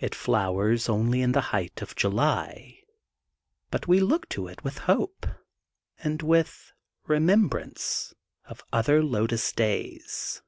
It 0.00 0.16
flowers 0.16 0.88
only 0.88 1.22
in 1.22 1.30
the 1.30 1.40
height 1.54 1.80
of 1.80 1.94
July 1.94 2.80
but 3.70 3.86
we 3.86 4.00
look 4.00 4.28
to 4.30 4.48
it 4.48 4.58
in 4.64 4.70
hope 4.72 5.28
and 6.00 6.20
with 6.22 6.72
remembrance 7.06 8.12
of 8.48 8.64
other 8.72 9.00
lotus 9.00 9.52
days. 9.52 10.42